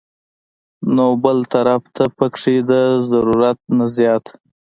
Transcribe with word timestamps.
نو 0.95 1.05
بل 1.23 1.37
طرف 1.53 1.83
ته 1.95 2.03
پکښې 2.17 2.55
د 2.69 2.71
ضرورت 3.11 3.57
نه 3.77 3.85
زيات 3.97 4.25